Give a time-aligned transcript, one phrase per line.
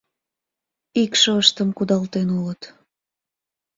[1.01, 2.61] Икшывыштым кудалтен улыт...